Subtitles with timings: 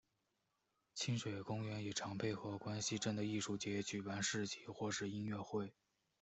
[0.95, 5.71] 亲水公园也常配合关西镇的艺术节举办市集或是音乐会。